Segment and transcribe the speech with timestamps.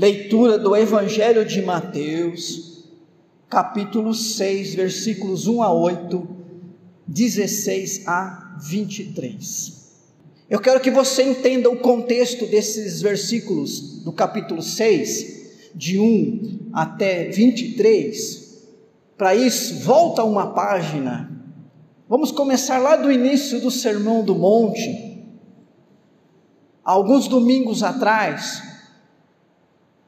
[0.00, 2.84] Leitura do Evangelho de Mateus,
[3.50, 6.28] capítulo 6, versículos 1 a 8,
[7.04, 9.72] 16 a 23.
[10.48, 17.24] Eu quero que você entenda o contexto desses versículos do capítulo 6, de 1 até
[17.30, 18.68] 23.
[19.16, 21.28] Para isso, volta uma página.
[22.08, 25.24] Vamos começar lá do início do Sermão do Monte.
[26.84, 28.67] Alguns domingos atrás,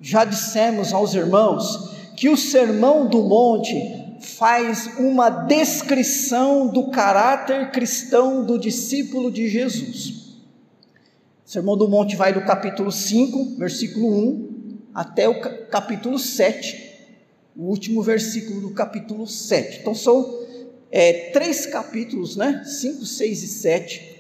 [0.01, 8.45] já dissemos aos irmãos que o Sermão do Monte faz uma descrição do caráter cristão
[8.45, 10.09] do discípulo de Jesus.
[11.45, 16.91] O Sermão do Monte vai do capítulo 5, versículo 1, até o capítulo 7,
[17.57, 19.81] o último versículo do capítulo 7.
[19.81, 20.41] Então são
[20.91, 22.63] é, três capítulos, né?
[22.65, 24.17] 5, 6 e 7.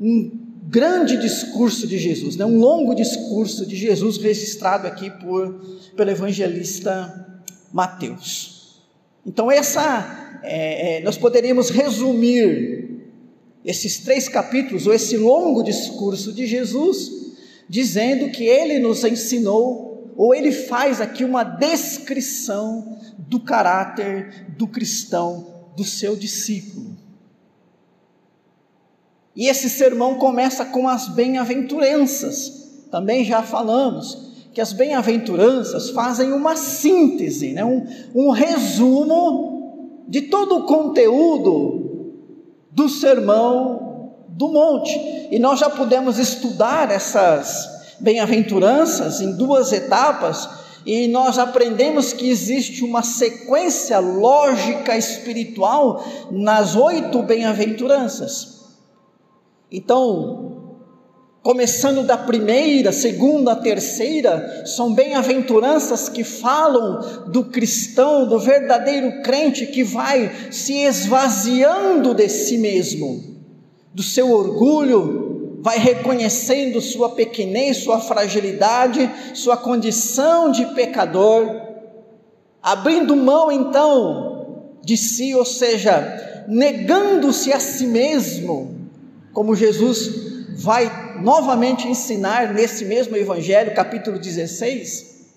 [0.00, 2.44] Um grande discurso de Jesus, né?
[2.44, 5.52] um longo discurso de Jesus registrado aqui por,
[5.96, 8.80] pelo evangelista Mateus.
[9.24, 12.90] Então, essa, é, é, nós poderíamos resumir
[13.64, 17.10] esses três capítulos, ou esse longo discurso de Jesus,
[17.68, 25.70] dizendo que ele nos ensinou, ou ele faz aqui uma descrição do caráter do cristão,
[25.76, 26.96] do seu discípulo.
[29.34, 32.86] E esse sermão começa com as bem-aventuranças.
[32.90, 37.64] Também já falamos que as bem-aventuranças fazem uma síntese, né?
[37.64, 42.12] um, um resumo de todo o conteúdo
[42.70, 44.98] do sermão do monte.
[45.30, 50.48] E nós já pudemos estudar essas bem-aventuranças em duas etapas,
[50.86, 58.59] e nós aprendemos que existe uma sequência lógica espiritual nas oito bem-aventuranças.
[59.72, 60.74] Então,
[61.44, 69.84] começando da primeira, segunda, terceira, são bem-aventuranças que falam do cristão, do verdadeiro crente que
[69.84, 73.22] vai se esvaziando de si mesmo,
[73.94, 81.48] do seu orgulho, vai reconhecendo sua pequenez, sua fragilidade, sua condição de pecador,
[82.60, 88.79] abrindo mão então de si, ou seja, negando-se a si mesmo
[89.32, 95.28] como Jesus vai novamente ensinar nesse mesmo Evangelho, capítulo 16,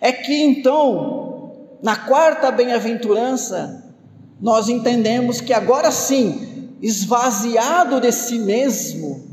[0.00, 1.52] é que então,
[1.82, 3.94] na quarta bem-aventurança,
[4.40, 9.24] nós entendemos que agora sim, esvaziado de si mesmo,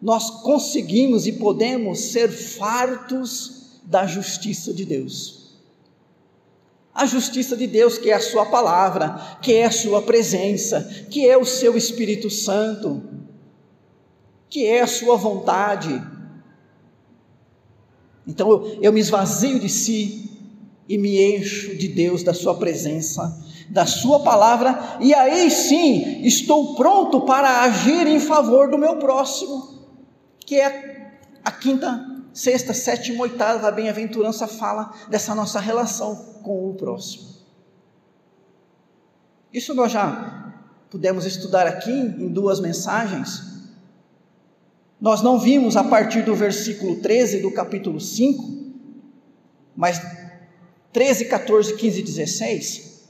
[0.00, 5.42] nós conseguimos e podemos ser fartos da justiça de Deus.
[6.92, 11.28] A justiça de Deus, que é a Sua palavra, que é a Sua presença, que
[11.28, 13.02] é o Seu Espírito Santo
[14.52, 16.06] que é a sua vontade.
[18.26, 20.30] Então eu, eu me esvazio de si
[20.86, 26.74] e me encho de Deus, da Sua presença, da Sua palavra, e aí sim estou
[26.74, 29.86] pronto para agir em favor do meu próximo,
[30.40, 37.26] que é a quinta, sexta, sétima, oitava bem-aventurança fala dessa nossa relação com o próximo.
[39.50, 40.52] Isso nós já
[40.90, 43.51] pudemos estudar aqui em duas mensagens.
[45.02, 48.40] Nós não vimos a partir do versículo 13 do capítulo 5,
[49.74, 50.00] mas
[50.92, 53.08] 13, 14, 15 e 16.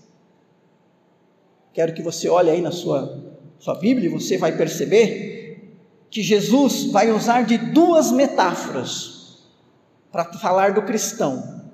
[1.75, 5.77] Quero que você olhe aí na sua, sua Bíblia e você vai perceber
[6.11, 9.51] que Jesus vai usar de duas metáforas
[10.11, 11.71] para falar do cristão: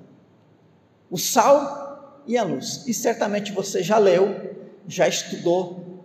[1.09, 2.85] o sal e a luz.
[2.85, 4.35] E certamente você já leu,
[4.85, 6.03] já estudou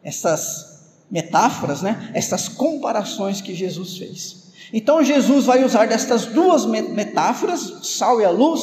[0.00, 0.77] essas
[1.10, 2.10] metáforas, né?
[2.14, 4.48] Essas comparações que Jesus fez.
[4.72, 8.62] Então Jesus vai usar destas duas metáforas, sal e a luz,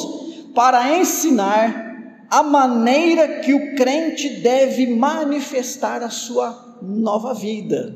[0.54, 1.86] para ensinar
[2.30, 7.96] a maneira que o crente deve manifestar a sua nova vida.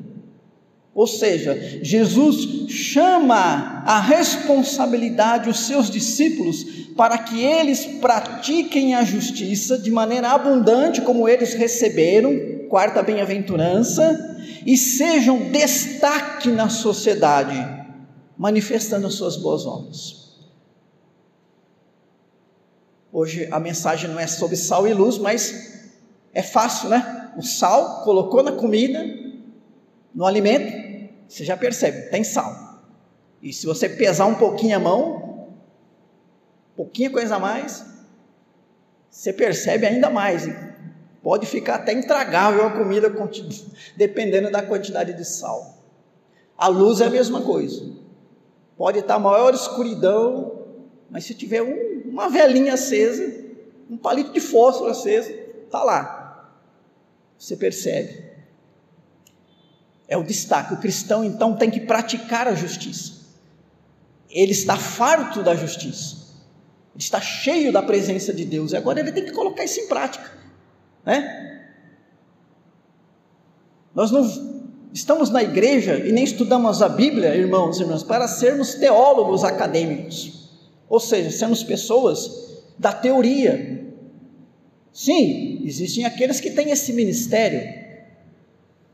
[0.93, 6.63] Ou seja, Jesus chama a responsabilidade os seus discípulos
[6.97, 14.28] para que eles pratiquem a justiça de maneira abundante, como eles receberam, quarta bem-aventurança,
[14.65, 17.55] e sejam destaque na sociedade,
[18.37, 20.19] manifestando as suas boas obras.
[23.11, 25.89] Hoje a mensagem não é sobre sal e luz, mas
[26.33, 27.31] é fácil, né?
[27.37, 29.03] O sal colocou na comida,
[30.13, 30.89] no alimento,
[31.27, 32.81] você já percebe, tem sal.
[33.41, 35.47] E se você pesar um pouquinho a mão,
[36.75, 37.85] pouquinha coisa a mais,
[39.09, 40.47] você percebe ainda mais.
[41.21, 43.13] Pode ficar até intragável a comida,
[43.97, 45.77] dependendo da quantidade de sal.
[46.57, 47.91] A luz é a mesma coisa.
[48.77, 50.57] Pode estar maior escuridão,
[51.09, 53.33] Mas se tiver um, uma velinha acesa,
[53.89, 55.31] um palito de fósforo aceso,
[55.65, 56.53] está lá.
[57.37, 58.29] Você percebe.
[60.07, 60.73] É o destaque.
[60.73, 63.19] O cristão então tem que praticar a justiça.
[64.29, 66.15] Ele está farto da justiça.
[66.93, 68.71] Ele está cheio da presença de Deus.
[68.71, 70.38] E agora ele tem que colocar isso em prática.
[71.09, 71.61] Né?
[73.95, 74.23] Nós não
[74.93, 80.51] estamos na igreja e nem estudamos a Bíblia, irmãos e irmãs, para sermos teólogos acadêmicos.
[80.87, 83.87] Ou seja, sermos pessoas da teoria.
[84.93, 87.61] Sim, existem aqueles que têm esse ministério,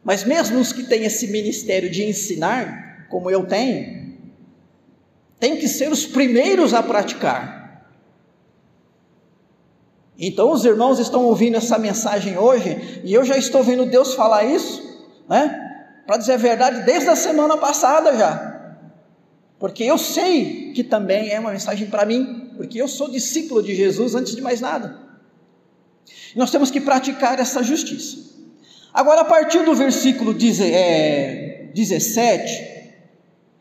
[0.01, 4.15] mas mesmo os que têm esse ministério de ensinar, como eu tenho,
[5.37, 7.64] tem que ser os primeiros a praticar.
[10.17, 14.45] Então os irmãos estão ouvindo essa mensagem hoje, e eu já estou vendo Deus falar
[14.45, 14.81] isso,
[15.27, 15.63] né?
[16.07, 18.53] Para dizer a verdade, desde a semana passada já.
[19.59, 23.75] Porque eu sei que também é uma mensagem para mim, porque eu sou discípulo de
[23.75, 25.03] Jesus antes de mais nada.
[26.35, 28.17] Nós temos que praticar essa justiça.
[28.93, 32.74] Agora, a partir do versículo 17,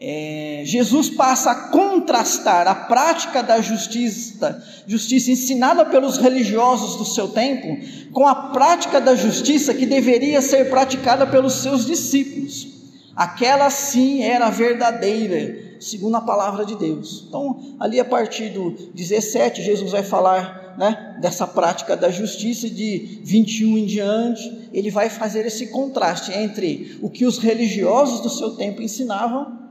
[0.01, 7.29] é, Jesus passa a contrastar a prática da justiça, justiça ensinada pelos religiosos do seu
[7.29, 7.79] tempo,
[8.13, 12.67] com a prática da justiça que deveria ser praticada pelos seus discípulos.
[13.15, 17.27] Aquela sim era verdadeira, segundo a palavra de Deus.
[17.29, 23.21] Então, ali a partir do 17, Jesus vai falar né, dessa prática da justiça, de
[23.23, 28.57] 21 em diante, ele vai fazer esse contraste entre o que os religiosos do seu
[28.57, 29.64] tempo ensinavam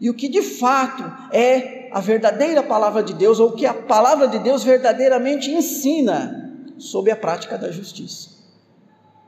[0.00, 3.74] e o que de fato é a verdadeira palavra de Deus, ou o que a
[3.74, 8.30] palavra de Deus verdadeiramente ensina sobre a prática da justiça.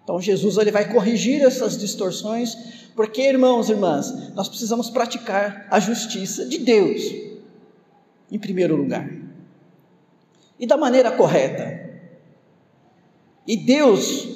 [0.03, 2.57] Então Jesus ele vai corrigir essas distorções,
[2.97, 7.03] porque irmãos e irmãs, nós precisamos praticar a justiça de Deus
[8.31, 9.11] em primeiro lugar.
[10.59, 11.91] E da maneira correta.
[13.47, 14.29] E Deus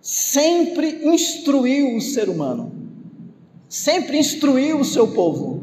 [0.00, 2.75] sempre instruiu o ser humano
[3.68, 5.62] sempre instruiu o seu povo.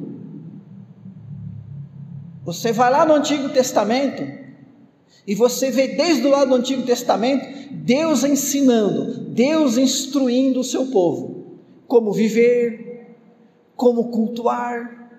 [2.44, 4.24] Você vai lá no Antigo Testamento
[5.26, 10.88] e você vê desde o lado do Antigo Testamento Deus ensinando, Deus instruindo o seu
[10.88, 11.34] povo
[11.88, 13.16] como viver,
[13.76, 15.12] como cultuar,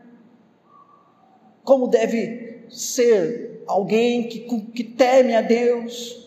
[1.62, 4.40] como deve ser alguém que,
[4.72, 6.24] que teme a Deus.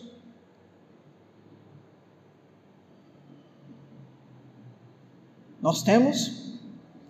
[5.60, 6.47] Nós temos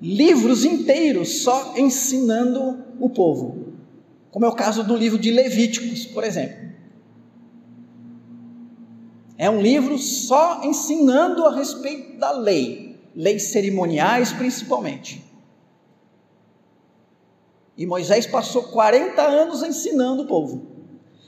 [0.00, 3.74] livros inteiros só ensinando o povo,
[4.30, 6.68] como é o caso do livro de Levíticos, por exemplo.
[9.36, 15.24] É um livro só ensinando a respeito da lei, leis cerimoniais principalmente.
[17.76, 20.66] E Moisés passou 40 anos ensinando o povo.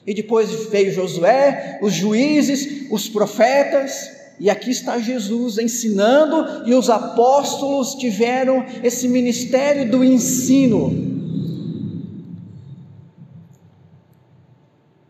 [0.05, 6.89] E depois veio Josué, os juízes, os profetas, e aqui está Jesus ensinando, e os
[6.89, 10.91] apóstolos tiveram esse ministério do ensino.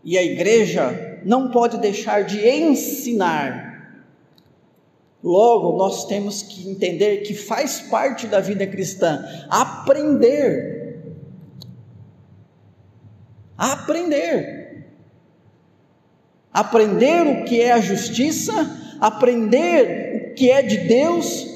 [0.02, 3.70] E a igreja não pode deixar de ensinar.
[5.22, 11.04] Logo, nós temos que entender que faz parte da vida cristã aprender.
[13.56, 14.88] Aprender.
[16.52, 21.46] Aprender o que é a justiça aprender o que é de Deus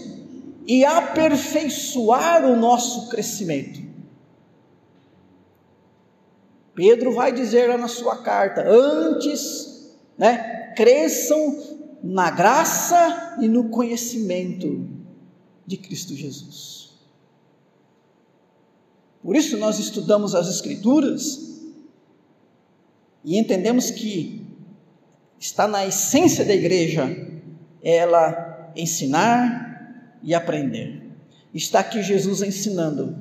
[0.67, 3.83] e aperfeiçoar o nosso crescimento.
[6.75, 14.89] Pedro vai dizer lá na sua carta: antes, né, cresçam na graça e no conhecimento
[15.67, 16.91] de Cristo Jesus.
[19.23, 21.63] Por isso nós estudamos as Escrituras
[23.25, 24.45] e entendemos que
[25.39, 27.34] está na essência da igreja
[27.85, 31.03] ela ensinar e aprender.
[31.53, 33.15] Está aqui Jesus ensinando.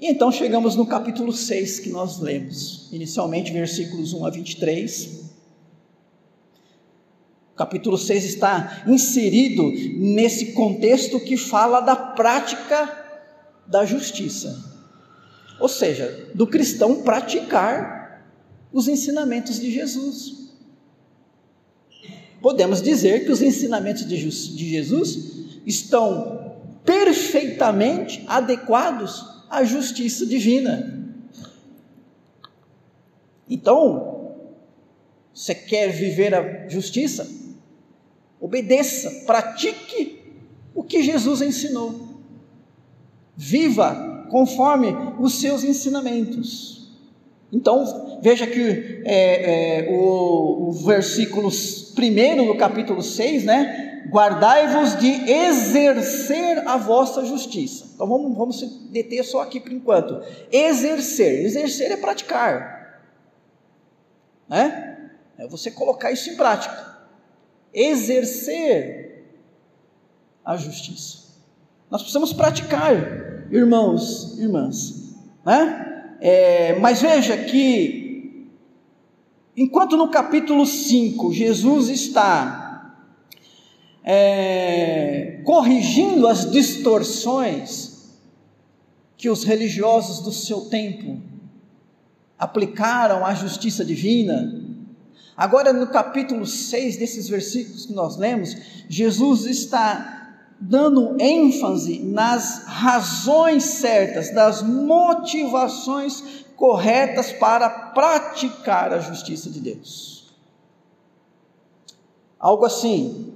[0.00, 5.28] E então chegamos no capítulo 6 que nós lemos, inicialmente versículos 1 a 23.
[7.52, 9.62] O capítulo 6 está inserido
[9.98, 13.06] nesse contexto que fala da prática
[13.66, 14.64] da justiça.
[15.58, 17.97] Ou seja, do cristão praticar
[18.72, 20.48] os ensinamentos de Jesus.
[22.40, 25.18] Podemos dizer que os ensinamentos de, Jesus
[25.66, 30.96] estão perfeitamente adequados à justiça divina.
[33.50, 34.36] Então,
[35.34, 37.28] você quer viver a justiça?
[38.40, 40.22] Obedeça, pratique
[40.74, 42.06] o que Jesus ensinou.
[43.36, 46.77] viva conforme os seus ensinamentos.
[47.52, 54.02] Então, veja que é, é, o, o versículo 1 do capítulo 6, né?
[54.10, 57.86] Guardai-vos de exercer a vossa justiça.
[57.94, 60.22] Então vamos, vamos se deter só aqui por enquanto.
[60.52, 61.44] Exercer.
[61.44, 63.02] Exercer é praticar.
[64.48, 65.10] Né?
[65.36, 66.96] É você colocar isso em prática.
[67.72, 69.26] Exercer
[70.44, 71.28] a justiça.
[71.90, 72.94] Nós precisamos praticar,
[73.50, 75.14] irmãos, irmãs.
[75.44, 75.87] Né?
[76.20, 78.48] É, mas veja que,
[79.56, 82.96] enquanto no capítulo 5 Jesus está
[84.02, 88.18] é, corrigindo as distorções
[89.16, 91.20] que os religiosos do seu tempo
[92.38, 94.64] aplicaram à justiça divina,
[95.36, 98.56] agora no capítulo 6 desses versículos que nós lemos,
[98.88, 100.17] Jesus está
[100.60, 110.34] dando ênfase nas razões certas, das motivações corretas para praticar a justiça de Deus.
[112.38, 113.32] Algo assim,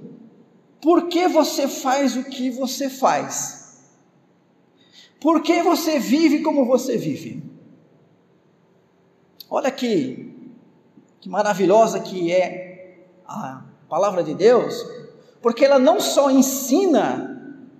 [0.81, 3.81] por que você faz o que você faz?
[5.19, 7.41] Por que você vive como você vive?
[9.49, 10.51] Olha que,
[11.21, 14.75] que maravilhosa que é a palavra de Deus,
[15.43, 17.29] porque ela não só ensina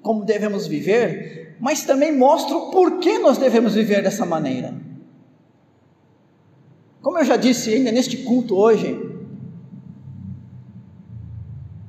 [0.01, 4.75] como devemos viver, mas também mostra o porquê nós devemos viver dessa maneira.
[7.01, 9.00] Como eu já disse ainda neste culto hoje,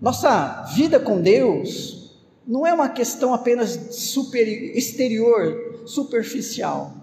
[0.00, 2.14] nossa vida com Deus
[2.47, 6.95] não é uma questão apenas super, exterior, superficial.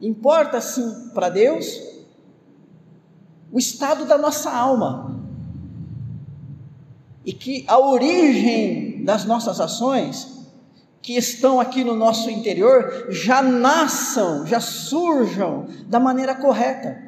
[0.00, 1.97] Importa sim para Deus
[3.50, 5.18] o estado da nossa alma.
[7.24, 10.46] E que a origem das nossas ações,
[11.02, 17.06] que estão aqui no nosso interior, já nasçam, já surjam da maneira correta.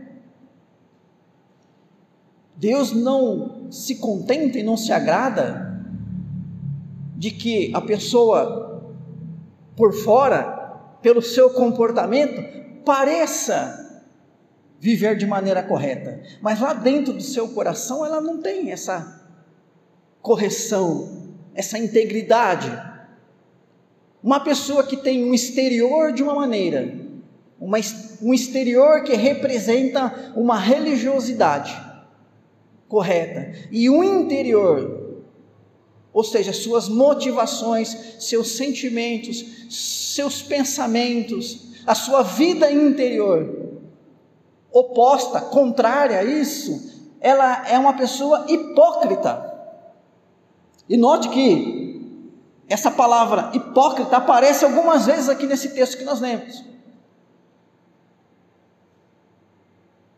[2.57, 5.83] Deus não se contenta e não se agrada
[7.17, 8.83] de que a pessoa,
[9.77, 10.61] por fora,
[11.01, 12.43] pelo seu comportamento,
[12.85, 13.90] pareça
[14.81, 19.29] viver de maneira correta, mas lá dentro do seu coração ela não tem essa
[20.23, 22.73] correção, essa integridade.
[24.23, 26.95] Uma pessoa que tem um exterior de uma maneira,
[27.61, 27.77] uma,
[28.23, 31.79] um exterior que representa uma religiosidade
[32.89, 35.23] correta, e um interior,
[36.13, 43.70] ou seja, suas motivações, seus sentimentos, seus pensamentos, a sua vida interior
[44.73, 49.49] oposta, contrária a isso, ela é uma pessoa hipócrita.
[50.89, 51.91] E note que
[52.69, 56.65] essa palavra hipócrita aparece algumas vezes aqui nesse texto que nós lemos.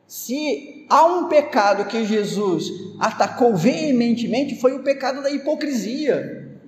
[0.06, 6.60] Se há um pecado que Jesus atacou veementemente, foi o pecado da hipocrisia.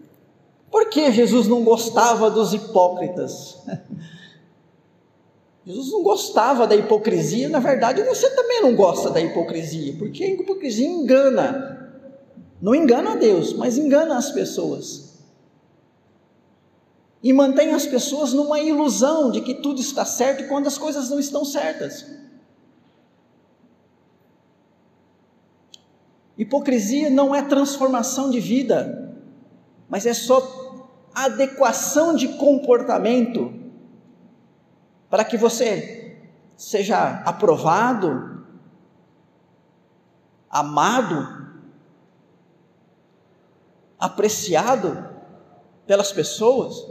[0.71, 3.63] Por que Jesus não gostava dos hipócritas?
[5.67, 10.29] Jesus não gostava da hipocrisia, na verdade você também não gosta da hipocrisia, porque a
[10.29, 11.81] hipocrisia engana.
[12.61, 15.15] Não engana a Deus, mas engana as pessoas.
[17.23, 21.19] E mantém as pessoas numa ilusão de que tudo está certo quando as coisas não
[21.19, 22.05] estão certas.
[26.37, 29.17] Hipocrisia não é transformação de vida,
[29.89, 33.64] mas é só adequação de comportamento
[35.15, 36.17] para que você
[36.57, 38.45] seja aprovado,
[40.51, 41.53] amado,
[43.97, 45.09] apreciado
[45.87, 46.85] pelas pessoas.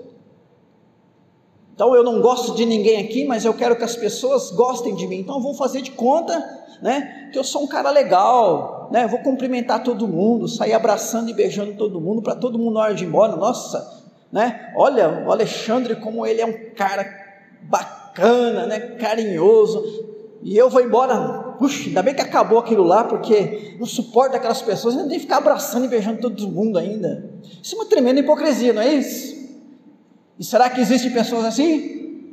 [1.73, 5.05] Então eu não gosto de ninguém aqui, mas eu quero que as pessoas gostem de
[5.05, 5.17] mim.
[5.17, 6.33] Então eu vou fazer de conta,
[6.81, 9.05] né, que eu sou um cara legal, né?
[9.05, 12.95] Vou cumprimentar todo mundo, sair abraçando e beijando todo mundo para todo mundo na hora
[12.95, 13.35] de ir embora.
[13.35, 14.01] Nossa,
[14.31, 14.71] né?
[14.77, 17.03] Olha, o Alexandre como ele é um cara
[17.63, 20.11] bacana bacana, né, carinhoso.
[20.43, 24.61] E eu vou embora, puxa, ainda bem que acabou aquilo lá, porque não suporto aquelas
[24.61, 27.31] pessoas, ainda tem que ficar abraçando e beijando todo mundo ainda.
[27.61, 29.33] Isso é uma tremenda hipocrisia, não é isso?
[30.37, 32.29] E será que existem pessoas assim?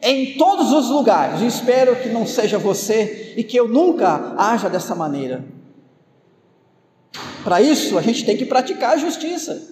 [0.00, 4.68] Em todos os lugares, eu espero que não seja você e que eu nunca haja
[4.68, 5.44] dessa maneira.
[7.44, 9.62] Para isso, a gente tem que praticar a justiça,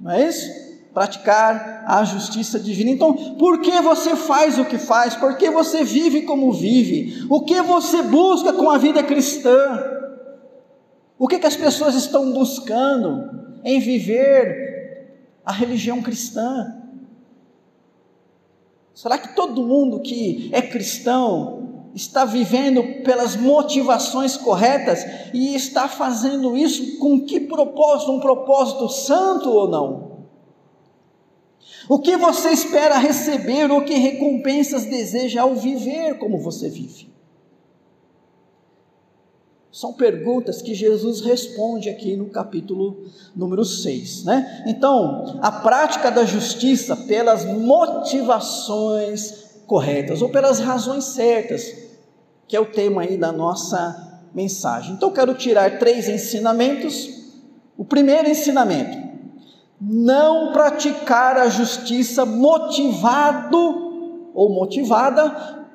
[0.00, 0.67] não é isso?
[0.98, 2.90] Praticar a justiça divina.
[2.90, 5.14] Então, por que você faz o que faz?
[5.14, 7.26] Por que você vive como vive?
[7.30, 9.82] O que você busca com a vida cristã?
[11.18, 13.38] O que, que as pessoas estão buscando?
[13.64, 16.74] em viver a religião cristã?
[18.94, 26.56] Será que todo mundo que é cristão está vivendo pelas motivações corretas e está fazendo
[26.56, 28.12] isso com que propósito?
[28.12, 30.17] Um propósito santo ou não?
[31.88, 37.08] O que você espera receber ou que recompensas deseja ao viver como você vive?
[39.72, 43.04] São perguntas que Jesus responde aqui no capítulo
[43.34, 44.64] número 6, né?
[44.66, 51.72] Então, a prática da justiça pelas motivações corretas ou pelas razões certas,
[52.48, 54.94] que é o tema aí da nossa mensagem.
[54.94, 57.08] Então, quero tirar três ensinamentos.
[57.76, 59.07] O primeiro ensinamento:
[59.80, 65.30] não praticar a justiça motivado ou motivada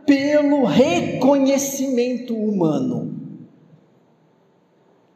[0.06, 3.22] pelo reconhecimento humano.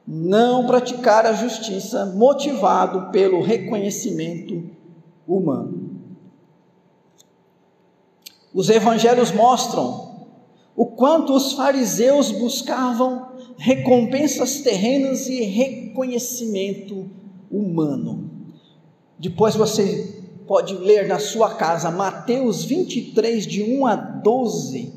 [0.08, 4.64] Não praticar a justiça motivado pelo reconhecimento
[5.28, 5.98] humano.
[8.54, 10.16] Os evangelhos mostram
[10.74, 13.28] o quanto os fariseus buscavam
[13.58, 17.10] recompensas terrenas e reconhecimento
[17.52, 18.37] humano.
[19.20, 20.16] Depois você
[20.48, 24.94] pode ler na sua casa Mateus 23, de 1 a 12,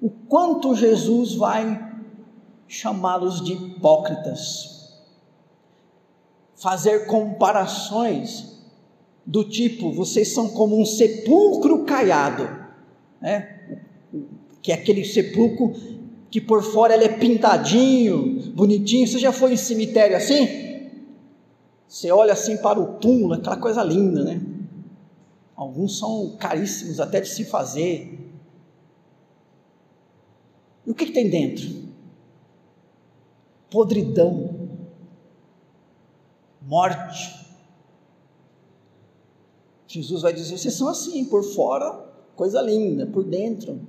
[0.00, 1.86] o quanto Jesus vai
[2.68, 5.00] chamá-los de hipócritas,
[6.56, 8.60] fazer comparações
[9.24, 12.48] do tipo: vocês são como um sepulcro caiado,
[13.20, 13.52] né?
[14.60, 15.74] que é aquele sepulcro
[16.28, 19.06] que por fora ele é pintadinho, bonitinho.
[19.06, 20.65] Você já foi em cemitério assim?
[21.88, 24.40] Você olha assim para o túmulo, aquela coisa linda, né?
[25.54, 28.18] Alguns são caríssimos até de se fazer.
[30.84, 31.86] E o que, que tem dentro?
[33.70, 34.68] Podridão,
[36.60, 37.46] morte.
[39.86, 41.92] Jesus vai dizer: vocês são assim, por fora,
[42.34, 43.80] coisa linda, por dentro,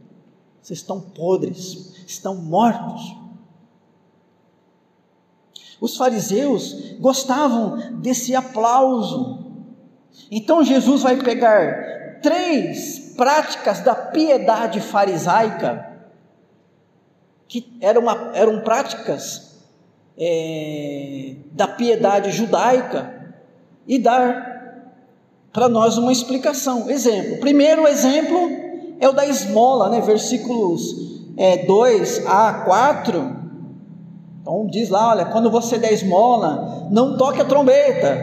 [0.62, 3.27] vocês estão podres, estão mortos.
[5.80, 9.46] Os fariseus gostavam desse aplauso.
[10.32, 15.86] Então Jesus vai pegar três práticas da piedade farisaica,
[17.48, 19.64] que eram, uma, eram práticas
[20.18, 23.16] é, da piedade judaica,
[23.88, 24.58] e dar
[25.54, 26.90] para nós uma explicação.
[26.90, 28.38] Exemplo: primeiro exemplo
[29.00, 30.02] é o da esmola, né?
[30.02, 33.37] versículos é, 2 a 4
[34.48, 38.18] então diz lá, olha, quando você der esmola, não toque a trombeta.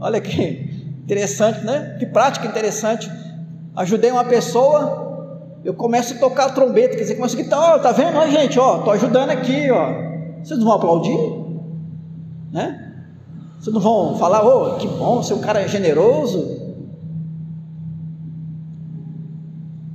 [0.00, 0.68] Olha que
[1.04, 1.96] interessante, né?
[2.00, 3.08] Que prática interessante.
[3.76, 7.78] Ajudei uma pessoa, eu começo a tocar a trombeta, quer dizer, começo a gritar, ó,
[7.78, 8.18] tá vendo?
[8.18, 10.42] Ó, gente, ó, tô ajudando aqui, ó.
[10.42, 11.18] Vocês não vão aplaudir?
[12.50, 12.92] Né?
[13.60, 16.60] Vocês não vão falar, ô, oh, que bom, seu cara é generoso?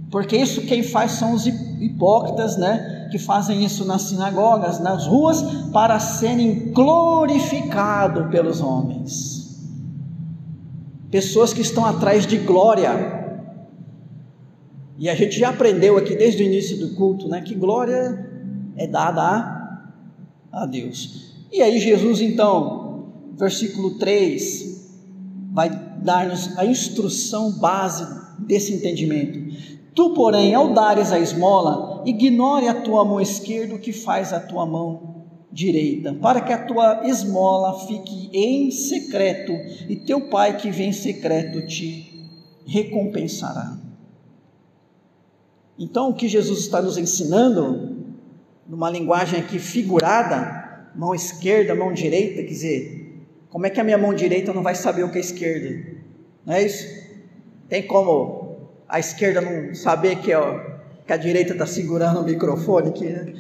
[0.10, 2.97] Porque isso quem faz são os hipócritas, né?
[3.10, 5.42] Que fazem isso nas sinagogas, nas ruas,
[5.72, 9.68] para serem glorificados pelos homens.
[11.10, 13.16] Pessoas que estão atrás de glória.
[14.98, 18.28] E a gente já aprendeu aqui desde o início do culto, né, que glória
[18.76, 19.92] é dada a,
[20.52, 21.34] a Deus.
[21.52, 24.78] E aí Jesus então, versículo 3,
[25.52, 25.70] vai
[26.04, 28.06] dar-nos a instrução base
[28.40, 29.78] desse entendimento.
[29.96, 34.40] Tu, porém, ao dares a esmola, ignore a tua mão esquerda o que faz a
[34.40, 39.54] tua mão direita, para que a tua esmola fique em secreto,
[39.90, 42.30] e teu pai que vem em secreto te
[42.66, 43.78] recompensará.
[45.80, 47.98] Então, o que Jesus está nos ensinando,
[48.68, 53.98] numa linguagem aqui figurada, mão esquerda, mão direita, quer dizer, como é que a minha
[53.98, 55.98] mão direita não vai saber o que é esquerda?
[56.46, 56.86] Não é isso?
[57.70, 58.58] Tem como
[58.88, 60.77] a esquerda não saber que, ó,
[61.08, 63.34] que a direita está segurando o microfone aqui, né?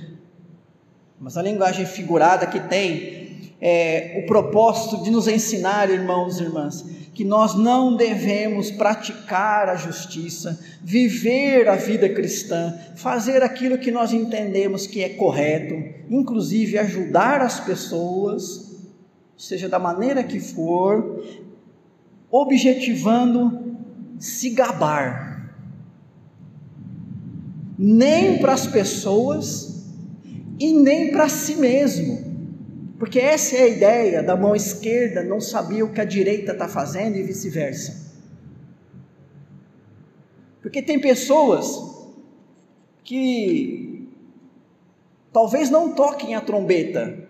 [1.19, 6.85] Mas a linguagem figurada que tem é o propósito de nos ensinar, irmãos e irmãs,
[7.13, 14.13] que nós não devemos praticar a justiça, viver a vida cristã, fazer aquilo que nós
[14.13, 15.73] entendemos que é correto,
[16.09, 18.77] inclusive ajudar as pessoas,
[19.35, 21.25] seja da maneira que for,
[22.31, 23.75] objetivando
[24.19, 25.26] se gabar
[27.77, 29.85] nem para as pessoas
[30.59, 32.25] e nem para si mesmo.
[32.97, 36.67] Porque essa é a ideia da mão esquerda não sabia o que a direita está
[36.67, 38.07] fazendo e vice-versa.
[40.61, 41.67] Porque tem pessoas
[43.03, 44.09] que
[45.31, 47.27] talvez não toquem a trombeta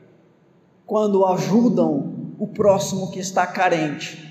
[0.85, 4.26] quando ajudam o próximo que está carente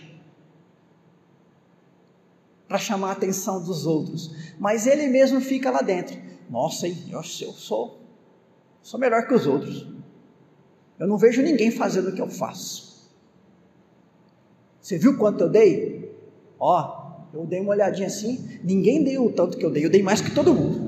[2.68, 6.16] para chamar a atenção dos outros, mas ele mesmo fica lá dentro.
[6.50, 8.00] Nossa, hein, eu, sou,
[8.82, 9.86] sou melhor que os outros.
[10.98, 13.10] Eu não vejo ninguém fazendo o que eu faço.
[14.80, 16.16] Você viu quanto eu dei?
[16.58, 20.02] Ó, eu dei uma olhadinha assim, ninguém deu o tanto que eu dei, eu dei
[20.02, 20.86] mais que todo mundo.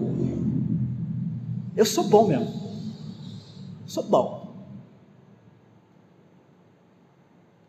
[1.77, 2.49] Eu sou bom mesmo.
[3.87, 4.39] Sou bom.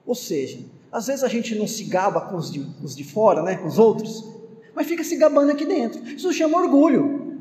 [0.06, 3.44] Ou seja, às vezes a gente não se gaba com os de, os de fora,
[3.44, 4.28] né, com os outros,
[4.74, 6.04] mas fica se gabando aqui dentro.
[6.04, 7.38] Isso chama orgulho.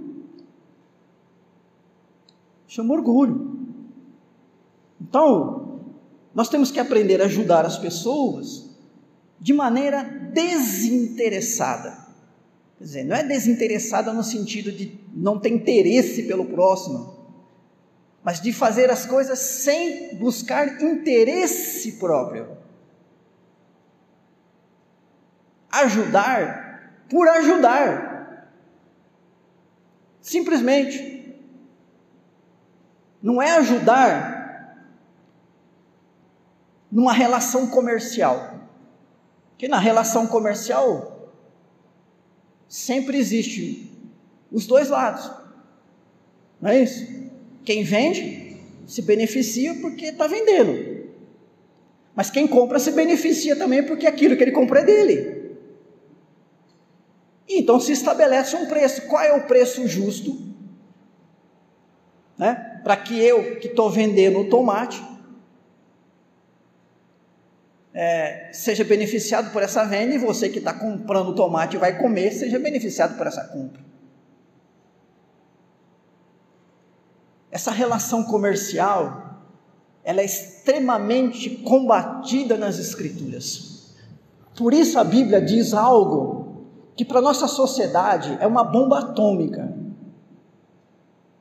[2.67, 3.57] Chama orgulho.
[5.01, 5.81] Então,
[6.35, 8.69] nós temos que aprender a ajudar as pessoas
[9.41, 12.07] de maneira desinteressada.
[12.77, 17.17] Quer dizer, não é desinteressada no sentido de não ter interesse pelo próximo,
[18.23, 22.58] mas de fazer as coisas sem buscar interesse próprio.
[25.71, 28.49] Ajudar por ajudar.
[30.21, 31.37] Simplesmente.
[33.23, 34.87] Não é ajudar
[36.91, 38.59] numa relação comercial.
[39.57, 41.33] Que na relação comercial
[42.69, 43.93] sempre existe
[44.53, 45.31] os dois lados.
[46.61, 47.07] Não é isso?
[47.65, 51.09] Quem vende se beneficia porque está vendendo.
[52.15, 55.38] Mas quem compra se beneficia também porque aquilo que ele comprou é dele.
[57.49, 59.03] Então se estabelece um preço.
[59.07, 60.37] Qual é o preço justo?
[62.37, 62.81] Né?
[62.85, 65.03] Para que eu, que estou vendendo o tomate,
[67.93, 72.33] é, seja beneficiado por essa venda e você que está comprando tomate e vai comer,
[72.33, 73.83] seja beneficiado por essa compra.
[77.51, 79.43] Essa relação comercial,
[80.05, 83.97] ela é extremamente combatida nas escrituras.
[84.55, 86.38] Por isso a Bíblia diz algo
[86.99, 89.73] que para nossa sociedade é uma bomba atômica.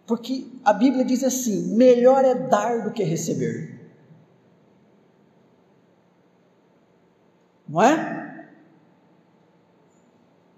[0.05, 3.91] Porque a Bíblia diz assim: melhor é dar do que receber.
[7.67, 8.45] Não é?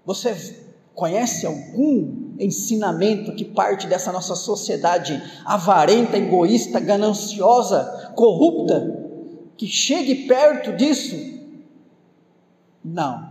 [0.04, 9.02] Você conhece algum ensinamento que parte dessa nossa sociedade avarenta, egoísta, gananciosa, corrupta,
[9.56, 11.16] que chegue perto disso?
[12.84, 13.29] Não.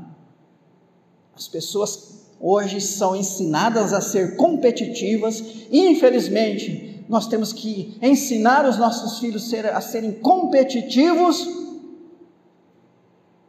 [1.39, 5.41] As pessoas hoje são ensinadas a ser competitivas.
[5.71, 11.47] E, infelizmente, nós temos que ensinar os nossos filhos a serem competitivos.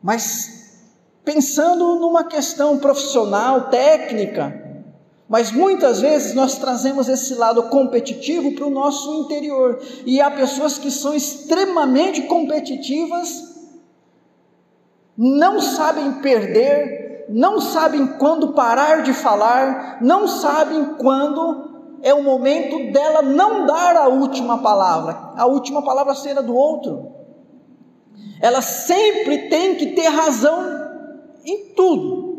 [0.01, 0.79] Mas
[1.25, 4.87] pensando numa questão profissional, técnica,
[5.29, 10.79] mas muitas vezes nós trazemos esse lado competitivo para o nosso interior, e há pessoas
[10.79, 13.51] que são extremamente competitivas,
[15.17, 22.93] não sabem perder, não sabem quando parar de falar, não sabem quando é o momento
[22.93, 27.13] dela não dar a última palavra, a última palavra será do outro.
[28.41, 30.59] Ela sempre tem que ter razão
[31.45, 32.31] em tudo.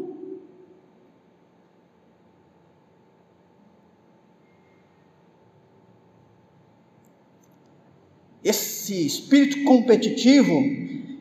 [8.44, 10.60] Esse espírito competitivo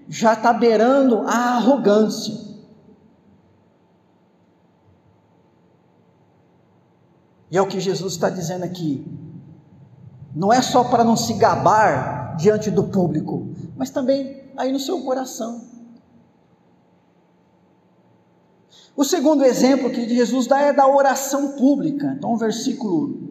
[0.08, 2.49] já está beirando a arrogância.
[7.50, 9.04] E é o que Jesus está dizendo aqui.
[10.34, 15.02] Não é só para não se gabar diante do público, mas também aí no seu
[15.02, 15.68] coração.
[18.96, 22.14] O segundo exemplo que Jesus dá é da oração pública.
[22.16, 23.30] Então, versículo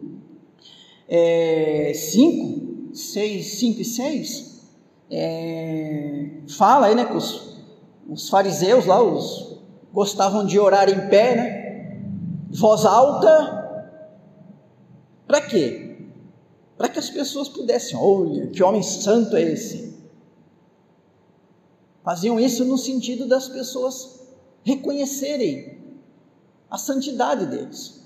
[1.08, 4.60] é, 5, 6, 5 e 6,
[5.10, 7.56] é, fala aí, né, que os,
[8.08, 9.58] os fariseus lá, os,
[9.92, 12.00] gostavam de orar em pé, né,
[12.50, 13.59] voz alta,
[15.30, 15.96] para quê?
[16.76, 19.96] Para que as pessoas pudessem, olha, que homem santo é esse?
[22.02, 24.22] Faziam isso no sentido das pessoas
[24.64, 25.78] reconhecerem
[26.68, 28.00] a santidade deles.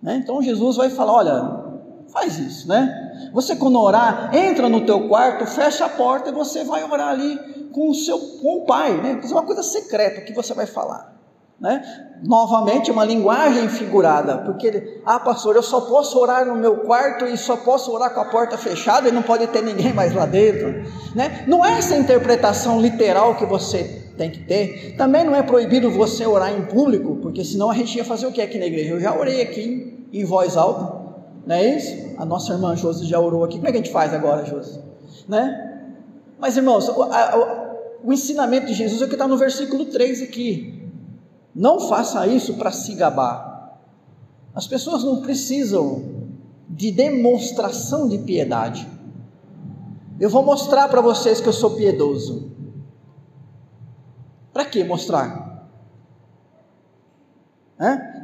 [0.00, 0.20] Né?
[0.22, 3.30] Então Jesus vai falar: olha, faz isso, né?
[3.32, 7.70] Você quando orar, entra no teu quarto, fecha a porta e você vai orar ali
[7.72, 9.20] com o seu com o pai, né?
[9.20, 11.13] Isso é uma coisa secreta que você vai falar.
[11.60, 11.82] Né?
[12.24, 17.36] Novamente, uma linguagem figurada, porque, ah, pastor, eu só posso orar no meu quarto e
[17.36, 20.84] só posso orar com a porta fechada e não pode ter ninguém mais lá dentro.
[21.14, 21.44] Né?
[21.46, 24.96] Não é essa interpretação literal que você tem que ter.
[24.96, 28.32] Também não é proibido você orar em público, porque senão a gente ia fazer o
[28.32, 28.94] que aqui na igreja?
[28.94, 31.04] Eu já orei aqui em voz alta,
[31.46, 32.14] não é isso?
[32.18, 33.56] A nossa irmã Josi já orou aqui.
[33.56, 34.80] Como é que a gente faz agora, Josi?
[35.28, 35.82] Né?
[36.38, 40.22] Mas irmãos, o, a, o ensinamento de Jesus é o que está no versículo 3
[40.22, 40.83] aqui.
[41.54, 43.78] Não faça isso para se gabar.
[44.54, 46.14] As pessoas não precisam
[46.68, 48.88] de demonstração de piedade.
[50.18, 52.50] Eu vou mostrar para vocês que eu sou piedoso.
[54.52, 55.44] Para que mostrar?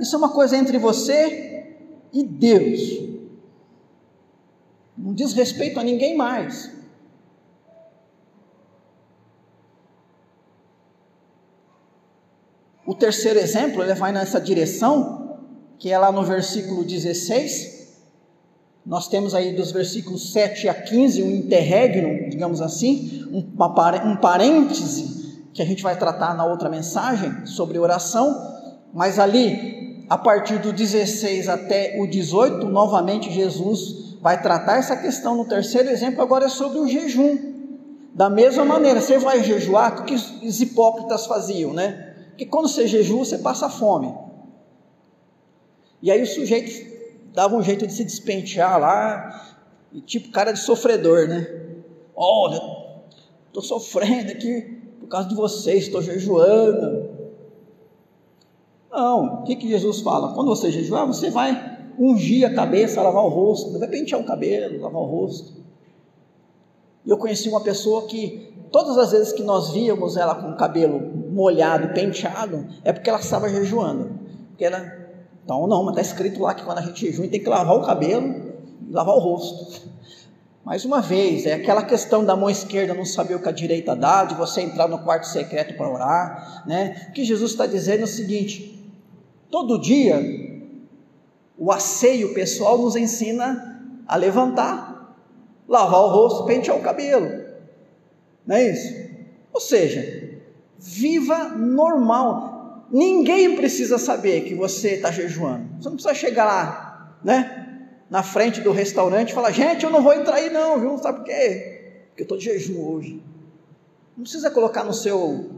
[0.00, 1.76] Isso é uma coisa entre você
[2.12, 2.80] e Deus.
[4.96, 6.79] Não diz respeito a ninguém mais.
[12.90, 15.38] O terceiro exemplo, ele vai nessa direção,
[15.78, 18.00] que é lá no versículo 16.
[18.84, 25.62] Nós temos aí dos versículos 7 a 15 um interregno, digamos assim, um parêntese que
[25.62, 28.58] a gente vai tratar na outra mensagem sobre oração,
[28.92, 35.36] mas ali, a partir do 16 até o 18, novamente Jesus vai tratar essa questão
[35.36, 37.38] no terceiro exemplo, agora é sobre o jejum.
[38.12, 42.09] Da mesma maneira, você vai jejuar, o que os hipócritas faziam, né?
[42.40, 44.14] Porque quando você jejua, você passa fome.
[46.00, 46.90] E aí o sujeito
[47.34, 49.58] dava um jeito de se despentear lá,
[50.06, 51.46] tipo cara de sofredor, né?
[52.16, 52.58] Olha,
[53.46, 57.10] estou sofrendo aqui por causa de vocês, estou jejuando.
[58.90, 60.32] Não, o que, que Jesus fala?
[60.32, 64.80] Quando você jejuar, você vai ungir a cabeça, lavar o rosto, vai pentear o cabelo,
[64.80, 65.52] lavar o rosto.
[67.04, 70.56] E eu conheci uma pessoa que todas as vezes que nós víamos ela com o
[70.56, 74.18] cabelo molhado, penteado, é porque ela estava jejuando.
[74.48, 74.84] Porque ela,
[75.44, 77.84] então não, mas está escrito lá que quando a gente jejua tem que lavar o
[77.84, 78.52] cabelo
[78.88, 79.88] e lavar o rosto.
[80.64, 83.96] Mais uma vez, é aquela questão da mão esquerda não saber o que a direita
[83.96, 87.06] dá, de você entrar no quarto secreto para orar, né?
[87.08, 88.78] O que Jesus está dizendo é o seguinte:
[89.50, 90.20] todo dia
[91.58, 95.14] o asseio pessoal nos ensina a levantar,
[95.66, 97.39] lavar o rosto, pentear o cabelo.
[98.50, 98.92] Não é isso?
[99.52, 100.40] Ou seja,
[100.76, 102.84] viva normal.
[102.90, 105.68] Ninguém precisa saber que você está jejuando.
[105.80, 107.86] Você não precisa chegar lá, né?
[108.10, 110.98] Na frente do restaurante e falar, gente, eu não vou entrar aí não, viu?
[110.98, 111.92] Sabe por quê?
[112.08, 113.22] Porque eu estou de jejum hoje.
[114.16, 115.48] Não precisa colocar no seu,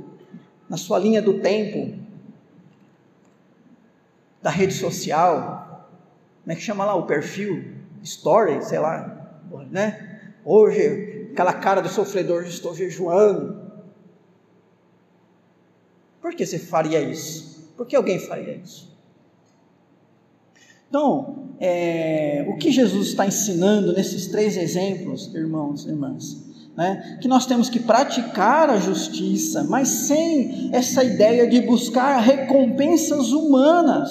[0.68, 1.98] na sua linha do tempo,
[4.42, 5.88] da rede social,
[6.42, 7.72] como é que chama lá o perfil?
[8.02, 10.34] Story, sei lá, né?
[10.44, 13.60] Hoje, aquela cara do sofredor, estou jejuando.
[16.20, 17.72] Por que você faria isso?
[17.76, 18.92] Por que alguém faria isso?
[20.88, 26.36] Então, é, o que Jesus está ensinando nesses três exemplos, irmãos e irmãs,
[26.76, 27.18] né?
[27.20, 34.10] que nós temos que praticar a justiça, mas sem essa ideia de buscar recompensas humanas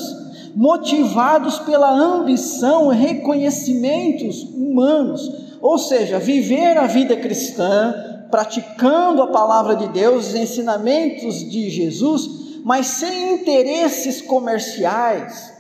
[0.56, 7.94] motivados pela ambição reconhecimentos humanos, ou seja, viver a vida cristã,
[8.32, 15.54] praticando a palavra de Deus, os ensinamentos de Jesus, mas sem interesses comerciais,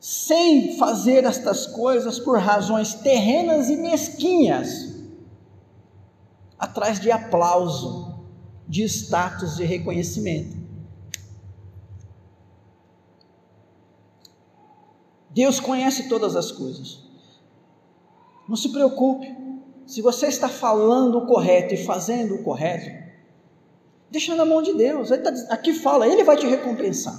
[0.00, 4.92] sem fazer estas coisas por razões terrenas e mesquinhas,
[6.58, 8.12] atrás de aplauso,
[8.66, 10.56] de status e reconhecimento.
[15.30, 17.11] Deus conhece todas as coisas.
[18.48, 19.34] Não se preocupe.
[19.86, 22.90] Se você está falando o correto e fazendo o correto,
[24.10, 25.08] deixa na mão de Deus.
[25.08, 27.18] Tá aqui fala, Ele vai te recompensar.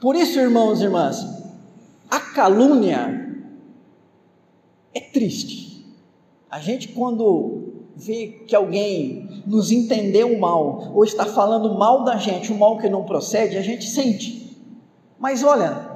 [0.00, 1.24] Por isso, irmãos e irmãs,
[2.10, 3.24] a calúnia
[4.92, 5.84] é triste.
[6.50, 7.64] A gente, quando
[7.96, 12.88] vê que alguém nos entendeu mal, ou está falando mal da gente, um mal que
[12.88, 14.56] não procede, a gente sente.
[15.18, 15.90] Mas olha,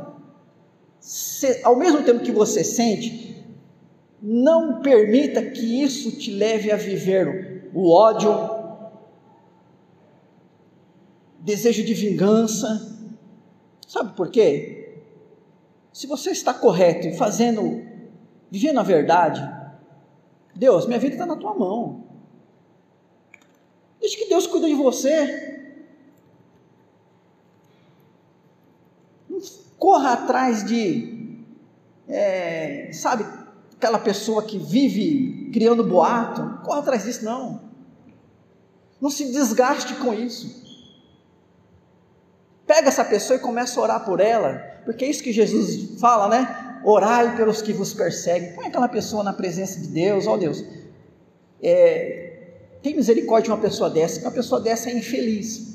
[1.64, 3.27] ao mesmo tempo que você sente,
[4.20, 8.30] não permita que isso te leve a viver o ódio,
[11.40, 12.96] desejo de vingança.
[13.86, 15.02] Sabe por quê?
[15.92, 17.82] Se você está correto e fazendo,
[18.50, 19.40] vivendo a verdade,
[20.54, 22.04] Deus, minha vida está na tua mão.
[24.00, 25.58] Deixa que Deus cuida de você.
[29.78, 31.44] corra atrás de,
[32.08, 33.24] é, sabe,
[33.78, 37.60] aquela pessoa que vive criando boato, corra atrás disso, não.
[39.00, 40.66] Não se desgaste com isso.
[42.66, 46.28] Pega essa pessoa e começa a orar por ela, porque é isso que Jesus fala,
[46.28, 46.80] né?
[46.84, 48.52] Orai pelos que vos perseguem.
[48.52, 50.64] Põe aquela pessoa na presença de Deus, ó oh Deus.
[51.62, 52.48] É,
[52.82, 55.68] tem misericórdia de uma pessoa dessa, uma pessoa dessa é infeliz.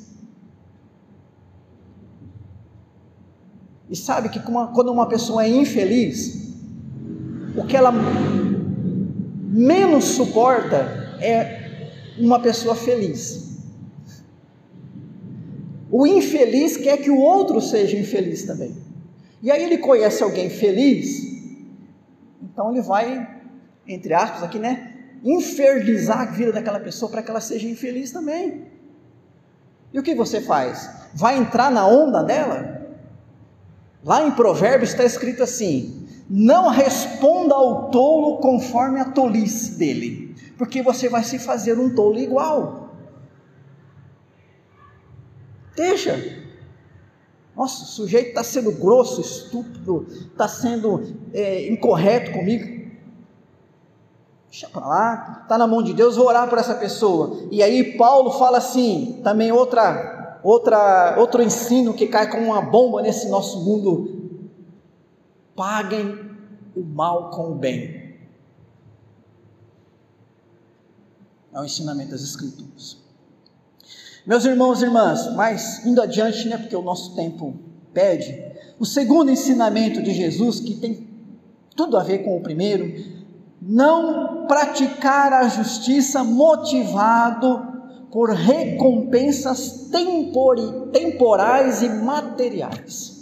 [3.90, 6.43] E sabe que quando uma pessoa é infeliz,
[7.56, 7.92] o que ela
[9.52, 13.44] menos suporta é uma pessoa feliz.
[15.92, 18.76] O infeliz quer que o outro seja infeliz também.
[19.42, 21.22] E aí ele conhece alguém feliz,
[22.42, 23.42] então ele vai,
[23.88, 24.94] entre aspas aqui, né?
[25.24, 28.66] Infernizar a vida daquela pessoa para que ela seja infeliz também.
[29.94, 30.90] E o que você faz?
[31.14, 32.88] Vai entrar na onda dela?
[34.04, 36.03] Lá em Provérbios está escrito assim:
[36.36, 42.18] não responda ao tolo conforme a tolice dele, porque você vai se fazer um tolo
[42.18, 42.90] igual.
[45.76, 46.42] Deixa.
[47.56, 52.82] Nossa, o sujeito está sendo grosso, estúpido, está sendo é, incorreto comigo.
[54.50, 57.48] Deixa para lá, está na mão de Deus, vou orar por essa pessoa.
[57.52, 63.04] E aí Paulo fala assim, também outra, outra, outro ensino que cai como uma bomba
[63.04, 64.23] nesse nosso mundo.
[65.56, 66.32] Paguem
[66.76, 68.18] o mal com o bem.
[71.54, 72.98] É o ensinamento das Escrituras.
[74.26, 77.54] Meus irmãos e irmãs, mas indo adiante, né, porque o nosso tempo
[77.94, 78.42] pede,
[78.80, 81.08] o segundo ensinamento de Jesus, que tem
[81.76, 82.92] tudo a ver com o primeiro,
[83.62, 87.74] não praticar a justiça motivado
[88.12, 93.13] por recompensas tempori, temporais e materiais.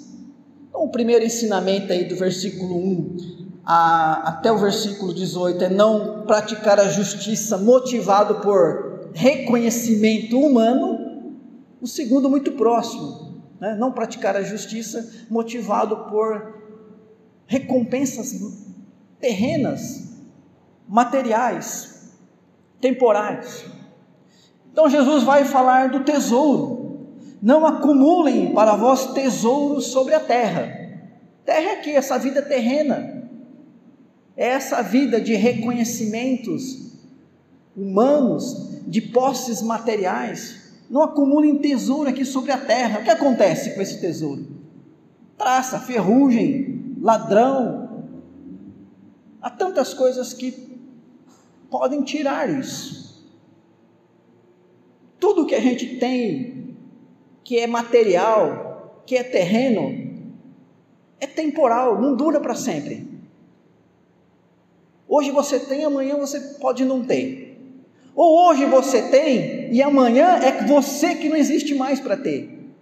[0.82, 6.24] Então, o primeiro ensinamento aí do versículo 1 a, até o versículo 18 é não
[6.26, 11.38] praticar a justiça motivado por reconhecimento humano,
[11.80, 13.76] o segundo, muito próximo, né?
[13.76, 16.52] não praticar a justiça motivado por
[17.46, 18.41] recompensas
[19.20, 20.12] terrenas,
[20.88, 22.12] materiais,
[22.80, 23.65] temporais.
[24.72, 26.81] Então Jesus vai falar do tesouro.
[27.41, 30.82] Não acumulem para vós tesouros sobre a terra.
[31.43, 33.30] Terra é aqui, essa vida terrena.
[34.38, 36.91] É essa vida de reconhecimentos
[37.75, 42.99] humanos, de posses materiais, não acumulem tesouro aqui sobre a terra.
[42.99, 44.45] O que acontece com esse tesouro?
[45.38, 48.04] Traça, ferrugem, ladrão.
[49.41, 50.51] Há tantas coisas que
[51.69, 53.25] podem tirar isso.
[55.17, 56.61] Tudo que a gente tem,
[57.52, 59.92] que é material, que é terreno,
[61.20, 63.06] é temporal, não dura para sempre.
[65.06, 67.60] Hoje você tem, amanhã você pode não ter.
[68.16, 72.74] Ou hoje você tem e amanhã é você que não existe mais para ter.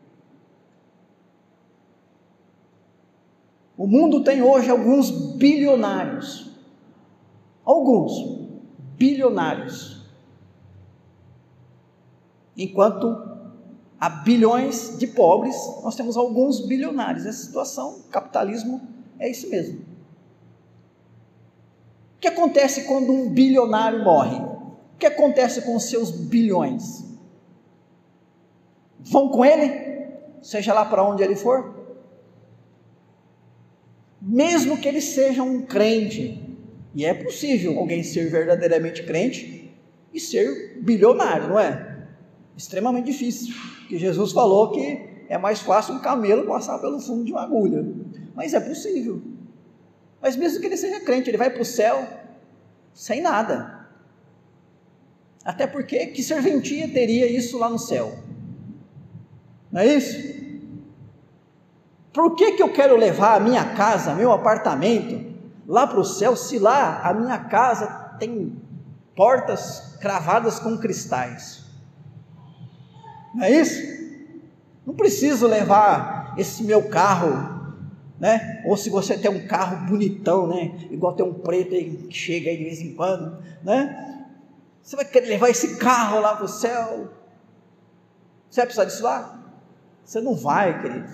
[3.76, 6.48] O mundo tem hoje alguns bilionários.
[7.66, 8.12] Alguns
[8.96, 10.06] bilionários.
[12.56, 13.38] Enquanto
[14.00, 17.26] há bilhões de pobres, nós temos alguns bilionários.
[17.26, 18.82] Essa situação, capitalismo,
[19.20, 19.80] é isso mesmo.
[22.18, 24.50] O que acontece quando um bilionário morre?
[25.00, 27.06] que acontece com os seus bilhões?
[29.00, 30.10] Vão com ele,
[30.42, 31.80] seja lá para onde ele for?
[34.22, 36.46] Mesmo que ele seja um crente,
[36.94, 39.74] e é possível alguém ser verdadeiramente crente
[40.14, 41.88] e ser bilionário, não é?
[42.60, 47.32] Extremamente difícil, porque Jesus falou que é mais fácil um camelo passar pelo fundo de
[47.32, 47.88] uma agulha,
[48.36, 49.22] mas é possível.
[50.22, 52.06] Mas mesmo que ele seja crente, ele vai para o céu
[52.93, 53.88] sem nada.
[55.45, 58.19] Até porque que serventia teria isso lá no céu?
[59.72, 60.17] Não é isso?
[62.12, 65.34] Por que, que eu quero levar a minha casa, meu apartamento,
[65.65, 67.88] lá para o céu, se lá a minha casa
[68.19, 68.62] tem
[69.15, 71.69] portas cravadas com cristais?
[73.34, 74.00] Não é isso?
[74.86, 77.76] Não preciso levar esse meu carro,
[78.20, 78.63] né?
[78.65, 80.76] Ou se você tem um carro bonitão, né?
[80.89, 84.27] Igual tem um preto aí que chega aí de vez em quando, né?
[84.82, 87.10] Você vai querer levar esse carro lá para o céu?
[88.50, 89.40] Você vai precisar disso lá?
[90.04, 91.08] Você não vai, querido.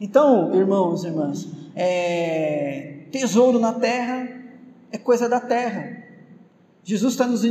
[0.00, 4.28] Então, irmãos e irmãs, é, tesouro na terra
[4.90, 6.04] é coisa da terra.
[6.82, 7.42] Jesus está nos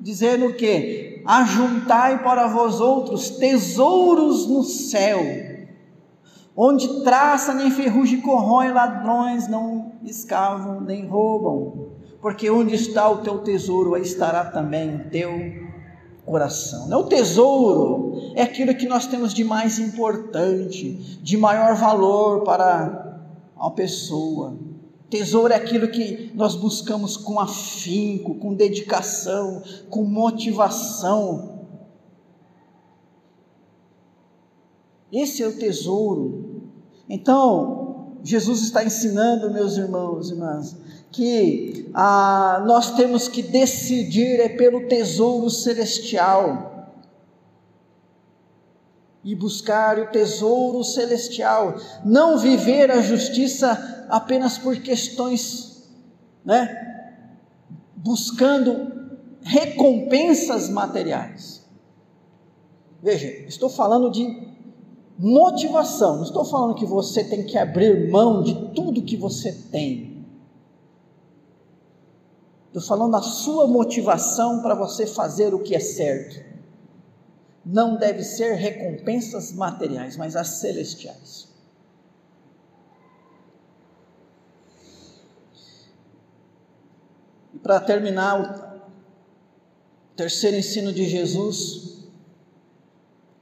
[0.00, 5.20] dizendo que ajuntai para vós outros tesouros no céu,
[6.56, 11.88] onde traça nem ferrugem corrói, ladrões não escavam nem roubam
[12.20, 15.30] porque onde está o teu tesouro, aí estará também o teu
[16.26, 16.90] coração.
[16.90, 23.20] O tesouro é aquilo que nós temos de mais importante, de maior valor para
[23.56, 24.56] a pessoa.
[25.10, 31.66] Tesouro é aquilo que nós buscamos com afinco, com dedicação, com motivação.
[35.10, 36.62] Esse é o tesouro.
[37.08, 40.76] Então, Jesus está ensinando, meus irmãos e irmãs,
[41.10, 46.77] que ah, nós temos que decidir é pelo tesouro celestial
[49.28, 55.86] e buscar o tesouro celestial, não viver a justiça apenas por questões,
[56.42, 57.12] né,
[57.94, 58.90] buscando
[59.42, 61.62] recompensas materiais.
[63.02, 64.48] Veja, estou falando de
[65.18, 70.24] motivação, não estou falando que você tem que abrir mão de tudo que você tem.
[72.68, 76.48] Estou falando da sua motivação para você fazer o que é certo.
[77.70, 81.48] Não deve ser recompensas materiais, mas as celestiais.
[87.52, 92.08] E para terminar, o terceiro ensino de Jesus,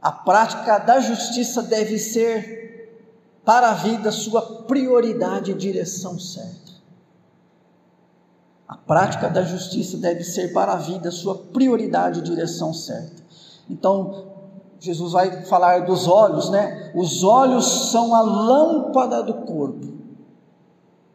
[0.02, 3.00] a prática da justiça deve ser
[3.44, 6.72] para a vida sua prioridade e direção certa.
[8.66, 13.25] A prática da justiça deve ser para a vida sua prioridade e direção certa.
[13.68, 14.26] Então,
[14.80, 16.92] Jesus vai falar dos olhos, né?
[16.94, 19.96] Os olhos são a lâmpada do corpo.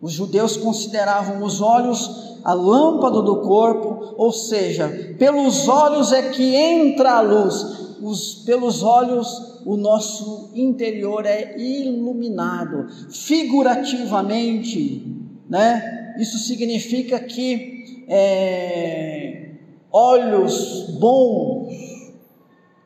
[0.02, 6.56] Os judeus consideravam os olhos a lâmpada do corpo, ou seja, pelos olhos é que
[6.56, 15.06] entra a luz, os, pelos olhos o nosso interior é iluminado, figurativamente,
[15.48, 16.16] né?
[16.18, 19.52] Isso significa que é,
[19.92, 21.91] olhos bons,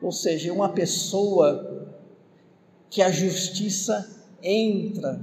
[0.00, 1.86] ou seja, uma pessoa
[2.90, 4.08] que a justiça
[4.42, 5.20] entra,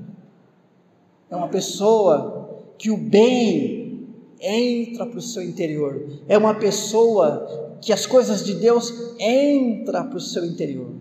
[1.29, 4.07] é uma pessoa que o bem
[4.39, 10.17] entra para o seu interior, é uma pessoa que as coisas de Deus entra para
[10.17, 10.91] o seu interior.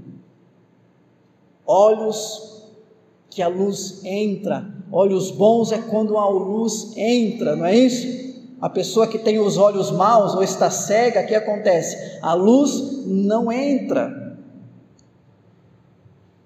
[1.66, 2.52] Olhos
[3.30, 4.66] que a luz entra.
[4.90, 8.31] Olhos bons é quando a luz entra, não é isso?
[8.62, 12.20] A pessoa que tem os olhos maus ou está cega, o que acontece?
[12.22, 14.38] A luz não entra.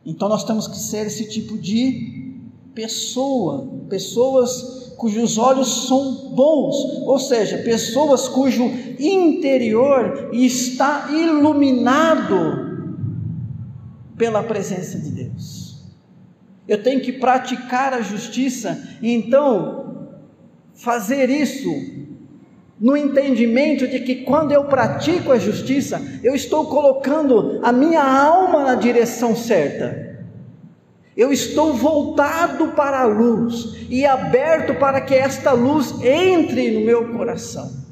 [0.04, 2.32] Então nós temos que ser esse tipo de
[2.74, 6.74] pessoa, pessoas cujos olhos são bons,
[7.06, 8.64] ou seja, pessoas cujo
[8.98, 12.64] interior está iluminado
[14.16, 15.84] pela presença de Deus.
[16.66, 20.08] Eu tenho que praticar a justiça, e então
[20.72, 21.68] fazer isso
[22.78, 28.64] no entendimento de que quando eu pratico a justiça, eu estou colocando a minha alma
[28.64, 30.06] na direção certa.
[31.16, 37.16] Eu estou voltado para a luz e aberto para que esta luz entre no meu
[37.16, 37.86] coração.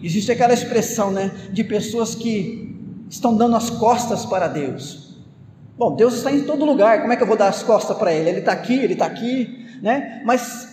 [0.00, 2.76] Existe aquela expressão, né, de pessoas que
[3.08, 5.20] estão dando as costas para Deus.
[5.76, 8.12] Bom, Deus está em todo lugar, como é que eu vou dar as costas para
[8.12, 8.28] Ele?
[8.28, 10.22] Ele está aqui, Ele está aqui, né?
[10.24, 10.71] Mas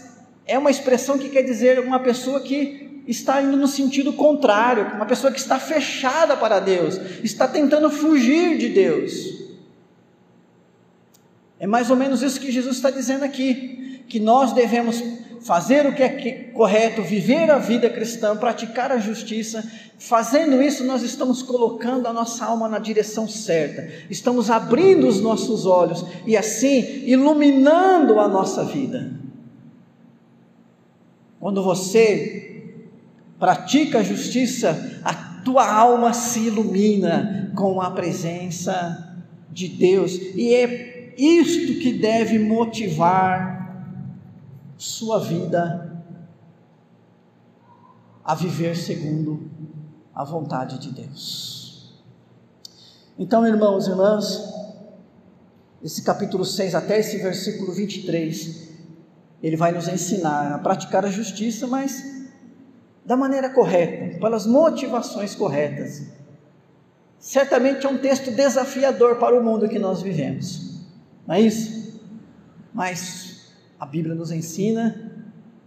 [0.49, 5.05] é uma expressão que quer dizer uma pessoa que está indo no sentido contrário, uma
[5.05, 9.13] pessoa que está fechada para Deus, está tentando fugir de Deus.
[11.59, 15.03] É mais ou menos isso que Jesus está dizendo aqui, que nós devemos
[15.41, 19.63] fazer o que é correto, viver a vida cristã, praticar a justiça.
[19.99, 25.67] Fazendo isso, nós estamos colocando a nossa alma na direção certa, estamos abrindo os nossos
[25.67, 29.28] olhos e assim iluminando a nossa vida.
[31.39, 32.75] Quando você
[33.39, 35.13] pratica a justiça, a
[35.43, 43.59] tua alma se ilumina com a presença de Deus, e é isto que deve motivar
[44.77, 46.03] sua vida
[48.23, 49.49] a viver segundo
[50.13, 51.99] a vontade de Deus.
[53.17, 54.53] Então, irmãos e irmãs,
[55.83, 58.68] esse capítulo 6 até esse versículo 23,
[59.41, 62.03] ele vai nos ensinar a praticar a justiça, mas
[63.05, 66.07] da maneira correta, pelas motivações corretas.
[67.17, 70.81] Certamente é um texto desafiador para o mundo que nós vivemos,
[71.27, 72.01] não é isso?
[72.73, 75.11] Mas a Bíblia nos ensina,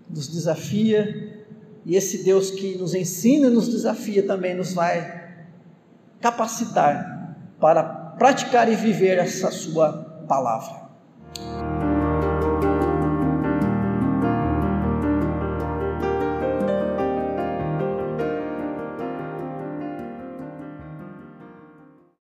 [0.09, 1.45] nos desafia,
[1.85, 5.23] e esse Deus que nos ensina e nos desafia também nos vai
[6.21, 9.93] capacitar para praticar e viver essa Sua
[10.29, 10.82] palavra.